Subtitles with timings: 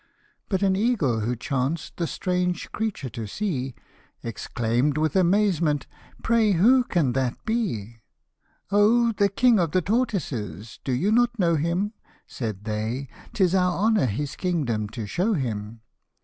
[0.49, 3.75] But an eagle who chanced the strange creature to see,
[4.23, 5.85] Exclaim'd with amazement,"
[6.23, 7.99] Pray who can that be?""
[8.71, 10.79] O, the king of the tortoises!
[10.83, 11.93] do not you know him?"
[12.25, 15.81] Said they; "'tis our honour his kingdom to show him."